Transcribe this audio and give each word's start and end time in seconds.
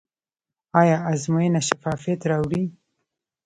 آیا 0.81 0.97
ازموینه 1.11 1.61
شفافیت 1.67 2.21
راوړي؟ 2.31 2.63